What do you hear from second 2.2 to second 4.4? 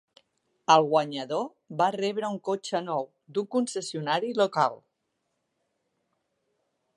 un cotxe nou d'un concessionari